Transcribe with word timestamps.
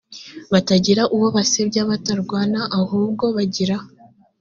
batagira 0.51 1.03
uwo 1.15 1.27
basebya 1.35 1.81
batarwana 1.89 2.59
ahubwo 2.79 3.25
bagira 3.35 3.77